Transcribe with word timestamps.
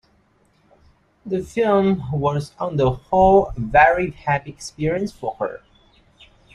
The 1.27 1.43
film 1.43 2.11
was 2.11 2.55
on 2.57 2.77
the 2.77 2.89
whole 2.89 3.49
a 3.55 3.59
very 3.59 4.09
happy 4.09 4.49
experience 4.49 5.11
for 5.11 5.35
her. 5.35 5.61